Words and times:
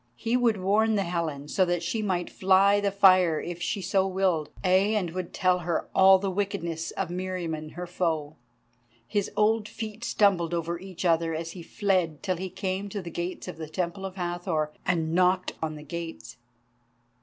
He 0.15 0.35
would 0.35 0.57
warn 0.57 0.95
the 0.95 1.03
Helen 1.03 1.47
so 1.47 1.63
that 1.63 1.83
she 1.83 2.01
might 2.01 2.27
fly 2.31 2.79
the 2.79 2.89
fire 2.89 3.39
if 3.39 3.59
so 3.61 4.07
she 4.09 4.11
willed, 4.11 4.49
ay, 4.63 4.95
and 4.95 5.11
would 5.11 5.31
tell 5.31 5.59
her 5.59 5.89
all 5.93 6.17
the 6.17 6.31
wickedness 6.31 6.89
of 6.89 7.09
Meriamun 7.11 7.73
her 7.73 7.85
foe. 7.85 8.35
His 9.07 9.29
old 9.37 9.69
feet 9.69 10.03
stumbled 10.03 10.55
over 10.55 10.79
each 10.79 11.05
other 11.05 11.35
as 11.35 11.51
he 11.51 11.61
fled 11.61 12.23
till 12.23 12.37
he 12.37 12.49
came 12.49 12.89
to 12.89 12.99
the 13.03 13.11
gates 13.11 13.47
of 13.47 13.57
the 13.57 13.69
Temple 13.69 14.03
of 14.03 14.15
the 14.15 14.21
Hathor, 14.21 14.71
and 14.87 15.13
knocked 15.13 15.51
upon 15.51 15.75
the 15.75 15.83
gates. 15.83 16.37